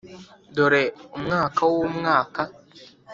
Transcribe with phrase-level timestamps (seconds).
[0.53, 0.83] 'dore
[1.17, 2.41] umwaka wumwaka.